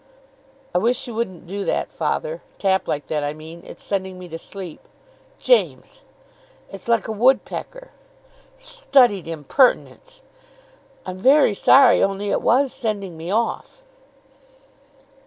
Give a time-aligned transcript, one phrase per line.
[0.73, 2.41] "I wish you wouldn't do that, father.
[2.57, 3.61] Tap like that, I mean.
[3.63, 4.81] It's sending me to sleep."
[5.37, 6.01] "James!"
[6.71, 7.91] "It's like a woodpecker."
[8.57, 10.23] "Studied impertinence"
[11.05, 12.01] "I'm very sorry.
[12.01, 13.83] Only it was sending me off."